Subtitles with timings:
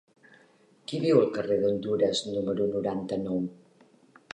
[0.91, 3.43] Qui viu al carrer d'Hondures número noranta-nou?